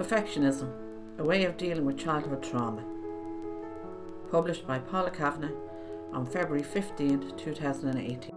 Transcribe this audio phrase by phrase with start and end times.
[0.00, 0.72] Perfectionism
[1.18, 2.82] A Way of Dealing with Childhood Trauma.
[4.30, 5.52] Published by Paula Kavanagh
[6.10, 8.34] on February 15, 2018.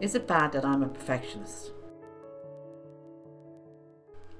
[0.00, 1.72] Is it bad that I'm a perfectionist?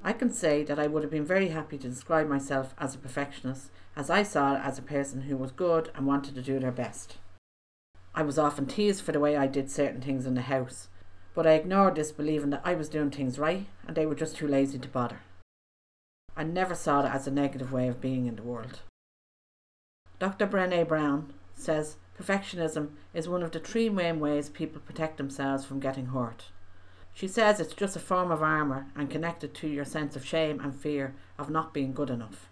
[0.02, 2.98] I can say that I would have been very happy to describe myself as a
[2.98, 6.58] perfectionist, as I saw it as a person who was good and wanted to do
[6.58, 7.18] their best.
[8.14, 10.88] I was often teased for the way I did certain things in the house,
[11.34, 14.36] but I ignored this, believing that I was doing things right and they were just
[14.36, 15.20] too lazy to bother.
[16.36, 18.80] I never saw it as a negative way of being in the world.
[20.18, 20.46] Dr.
[20.46, 25.80] Brené Brown says perfectionism is one of the three main ways people protect themselves from
[25.80, 26.46] getting hurt.
[27.12, 30.60] She says it's just a form of armour and connected to your sense of shame
[30.60, 32.48] and fear of not being good enough.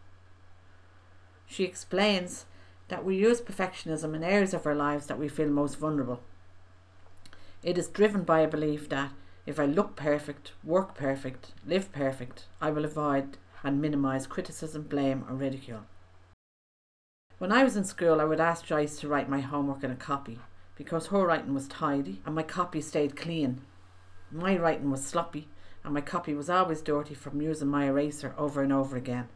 [1.46, 2.46] She explains
[2.88, 6.22] that we use perfectionism in areas of our lives that we feel most vulnerable
[7.62, 9.12] it is driven by a belief that
[9.46, 15.24] if I look perfect, work perfect, live perfect, I will avoid and minimise criticism, blame,
[15.28, 15.86] or ridicule.
[17.38, 19.96] When I was in school, I would ask Joyce to write my homework in a
[19.96, 20.38] copy
[20.76, 23.62] because her writing was tidy and my copy stayed clean.
[24.30, 25.48] My writing was sloppy
[25.84, 29.28] and my copy was always dirty from using my eraser over and over again.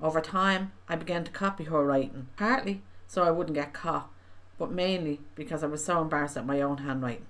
[0.00, 4.10] Over time, I began to copy her writing, partly so I wouldn't get caught,
[4.58, 7.26] but mainly because I was so embarrassed at my own handwriting.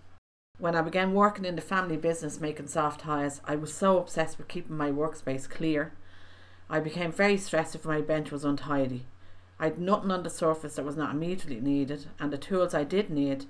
[0.58, 4.38] When I began working in the family business making soft ties, I was so obsessed
[4.38, 5.94] with keeping my workspace clear.
[6.70, 9.06] I became very stressed if my bench was untidy.
[9.58, 12.84] I had nothing on the surface that was not immediately needed, and the tools I
[12.84, 13.46] did need,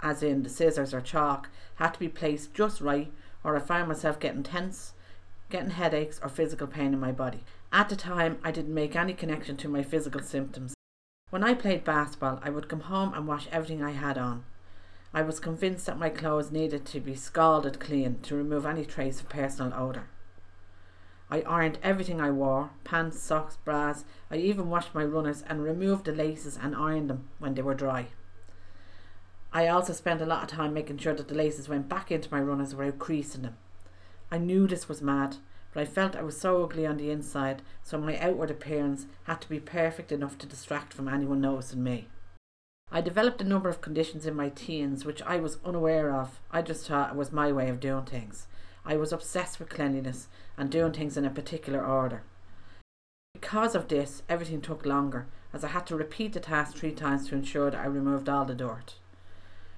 [0.00, 3.88] as in the scissors or chalk, had to be placed just right, or I found
[3.88, 4.92] myself getting tense,
[5.50, 7.42] getting headaches, or physical pain in my body.
[7.72, 10.74] At the time, I didn't make any connection to my physical symptoms.
[11.30, 14.44] When I played basketball, I would come home and wash everything I had on.
[15.14, 19.20] I was convinced that my clothes needed to be scalded clean to remove any trace
[19.20, 20.08] of personal odour.
[21.30, 24.04] I ironed everything I wore pants, socks, bras.
[24.28, 27.74] I even washed my runners and removed the laces and ironed them when they were
[27.74, 28.06] dry.
[29.52, 32.28] I also spent a lot of time making sure that the laces went back into
[32.32, 33.56] my runners without creasing them.
[34.32, 35.36] I knew this was mad,
[35.72, 39.40] but I felt I was so ugly on the inside, so my outward appearance had
[39.42, 42.08] to be perfect enough to distract from anyone noticing me.
[42.90, 46.40] I developed a number of conditions in my teens which I was unaware of.
[46.52, 48.46] I just thought it was my way of doing things.
[48.84, 52.22] I was obsessed with cleanliness and doing things in a particular order.
[53.32, 57.28] Because of this, everything took longer, as I had to repeat the task three times
[57.28, 58.94] to ensure that I removed all the dirt.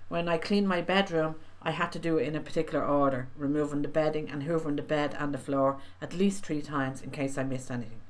[0.08, 3.80] When I cleaned my bedroom, I had to do it in a particular order, removing
[3.80, 7.38] the bedding and hoovering the bed and the floor at least three times in case
[7.38, 8.00] I missed anything.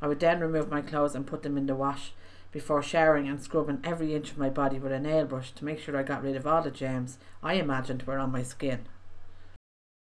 [0.00, 2.12] I would then remove my clothes and put them in the wash
[2.56, 5.78] before showering and scrubbing every inch of my body with a nail brush to make
[5.78, 8.86] sure I got rid of all the germs I imagined were on my skin.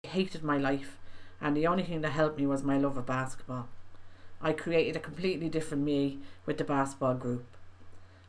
[0.05, 0.97] I hated my life,
[1.41, 3.67] and the only thing that helped me was my love of basketball.
[4.41, 7.45] I created a completely different me with the basketball group.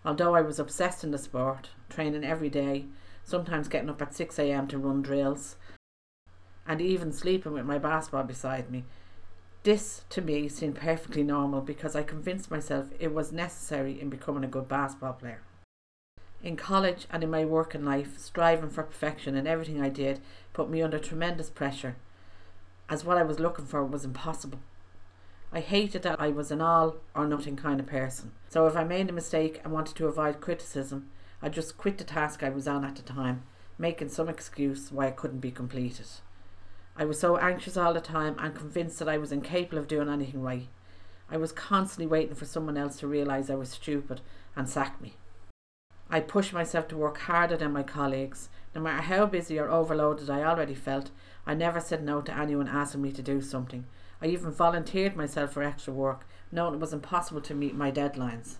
[0.04, 2.86] Although I was obsessed in the sport, training every day,
[3.24, 5.56] sometimes getting up at 6am to run drills,
[6.68, 8.86] and even sleeping with my basketball beside me,
[9.66, 14.44] this to me seemed perfectly normal because I convinced myself it was necessary in becoming
[14.44, 15.42] a good basketball player.
[16.44, 20.22] In college and in my working life, striving for perfection in everything I did
[20.54, 21.96] put me under tremendous pressure,
[22.90, 24.60] as what I was looking for was impossible.
[25.52, 28.84] I hated that I was an all or nothing kind of person, so if I
[28.84, 31.10] made a mistake and wanted to avoid criticism,
[31.42, 33.42] I just quit the task I was on at the time,
[33.80, 36.06] making some excuse why it couldn't be completed.
[36.98, 40.08] I was so anxious all the time and convinced that I was incapable of doing
[40.08, 40.68] anything right.
[41.30, 44.22] I was constantly waiting for someone else to realise I was stupid
[44.56, 45.16] and sack me.
[46.10, 48.50] I pushed myself to work harder than my colleagues.
[48.74, 51.10] No matter how busy or overloaded I already felt,
[51.46, 53.86] I never said no to anyone asking me to do something.
[54.22, 58.56] I even volunteered myself for extra work, knowing it was impossible to meet my deadlines.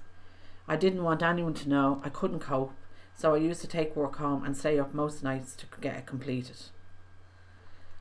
[0.68, 2.74] I didn't want anyone to know I couldn't cope,
[3.16, 6.06] so I used to take work home and stay up most nights to get it
[6.06, 6.58] completed.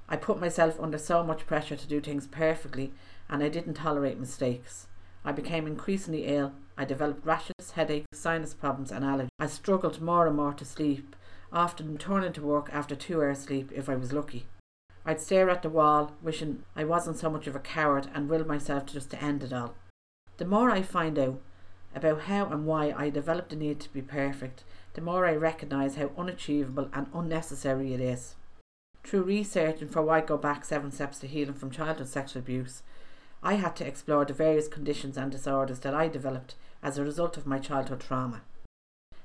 [0.09, 2.93] I put myself under so much pressure to do things perfectly
[3.29, 4.87] and I didn't tolerate mistakes.
[5.25, 6.53] I became increasingly ill.
[6.77, 9.29] I developed rashes, headaches, sinus problems, and allergies.
[9.39, 11.17] I struggled more and more to sleep,
[11.53, 14.47] often turning to work after two hours sleep if I was lucky.
[15.07, 18.45] I'd stare at the wall, wishing I wasn't so much of a coward and will
[18.47, 19.75] myself just to end it all.
[20.37, 21.41] The more I find out
[21.95, 24.65] about how and why I developed the need to be perfect,
[24.95, 28.35] the more I recognise how unachievable and unnecessary it is.
[29.05, 32.83] Through research and for why go back seven steps to healing from childhood sexual abuse,
[33.43, 37.37] I had to explore the various conditions and disorders that I developed as a result
[37.37, 38.41] of my childhood trauma.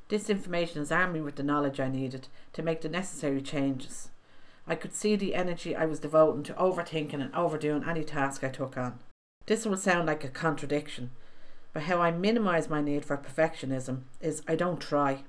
[0.09, 4.09] This information has armed me with the knowledge I needed to make the necessary changes.
[4.67, 8.49] I could see the energy I was devoting to overthinking and overdoing any task I
[8.49, 8.99] took on.
[9.45, 11.11] This will sound like a contradiction,
[11.71, 15.23] but how I minimise my need for perfectionism is I don't try.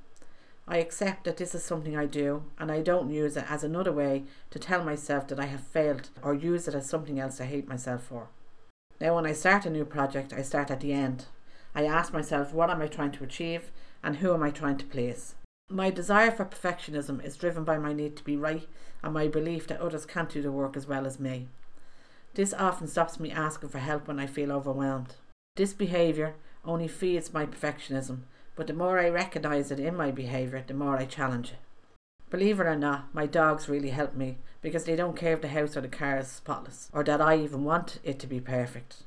[0.71, 3.91] I accept that this is something I do and I don't use it as another
[3.91, 7.47] way to tell myself that I have failed or use it as something else I
[7.47, 8.29] hate myself for.
[9.01, 11.27] Now, when I start a new project, I start at the end.
[11.75, 13.73] I ask myself, what am I trying to achieve
[14.05, 15.35] and who am I trying to please?
[15.69, 18.69] My desire for perfectionism is driven by my need to be right
[19.03, 21.49] and my belief that others can't do the work as well as me.
[22.35, 25.17] This often stops me asking for help when I feel overwhelmed.
[25.57, 26.35] This behaviour
[26.65, 28.21] only feeds my perfectionism,
[28.61, 31.59] but the more I recognise it in my behaviour, the more I challenge it.
[32.29, 35.49] Believe it or not, my dogs really help me because they don't care if the
[35.49, 39.05] house or the car is spotless or that I even want it to be perfect.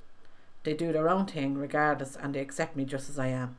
[0.63, 3.57] They do their own thing regardless and they accept me just as I am.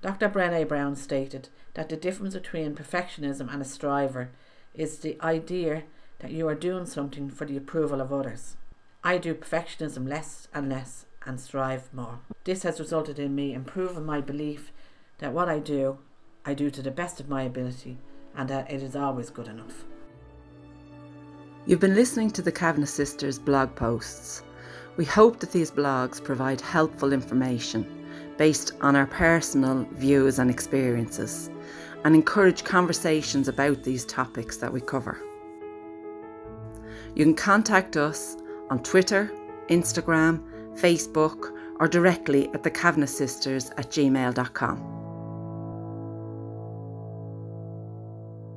[0.00, 0.30] Dr.
[0.30, 4.30] Brené Brown stated that the difference between perfectionism and a striver
[4.72, 5.82] is the idea
[6.20, 8.56] that you are doing something for the approval of others.
[9.04, 12.20] I do perfectionism less and less and strive more.
[12.44, 14.72] This has resulted in me improving my belief
[15.24, 15.96] that what I do,
[16.44, 17.96] I do to the best of my ability
[18.36, 19.86] and that it is always good enough.
[21.64, 24.42] You've been listening to the Kavanagh Sisters blog posts.
[24.98, 27.86] We hope that these blogs provide helpful information
[28.36, 31.48] based on our personal views and experiences
[32.04, 35.18] and encourage conversations about these topics that we cover.
[37.14, 38.36] You can contact us
[38.68, 39.32] on Twitter,
[39.70, 40.42] Instagram,
[40.78, 41.50] Facebook,
[41.80, 44.93] or directly at the Kavanagh Sisters at gmail.com.